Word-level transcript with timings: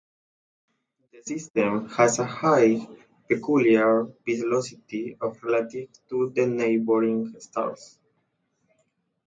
This 1.11 1.25
system 1.25 1.87
has 1.89 2.17
a 2.17 2.25
high 2.25 2.87
peculiar 3.29 4.05
velocity 4.25 5.15
of 5.21 5.43
relative 5.43 5.89
to 6.09 6.31
the 6.31 6.47
neighboring 6.47 7.39
stars. 7.39 7.99